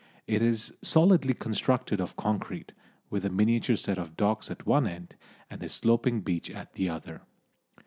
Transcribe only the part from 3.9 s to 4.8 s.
of docks at